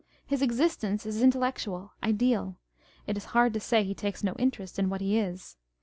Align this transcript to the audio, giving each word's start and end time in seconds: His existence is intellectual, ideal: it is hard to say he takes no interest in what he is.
His 0.25 0.41
existence 0.41 1.05
is 1.05 1.21
intellectual, 1.21 1.93
ideal: 2.01 2.57
it 3.05 3.17
is 3.17 3.25
hard 3.37 3.53
to 3.53 3.59
say 3.59 3.83
he 3.83 3.93
takes 3.93 4.23
no 4.23 4.33
interest 4.39 4.79
in 4.79 4.89
what 4.89 4.99
he 4.99 5.19
is. 5.19 5.57